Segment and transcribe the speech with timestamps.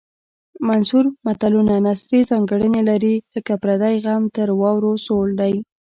[0.67, 5.53] منثور متلونه نثري ځانګړنې لري لکه پردی غم تر واورو سوړ دی